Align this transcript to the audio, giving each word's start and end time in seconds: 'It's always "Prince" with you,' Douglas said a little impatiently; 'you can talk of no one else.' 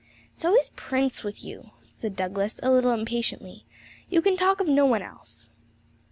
'It's 0.33 0.43
always 0.43 0.69
"Prince" 0.75 1.23
with 1.23 1.45
you,' 1.45 1.69
Douglas 2.15 2.53
said 2.53 2.63
a 2.65 2.71
little 2.71 2.89
impatiently; 2.91 3.65
'you 4.09 4.23
can 4.23 4.35
talk 4.35 4.59
of 4.59 4.67
no 4.67 4.87
one 4.87 5.03
else.' 5.03 5.49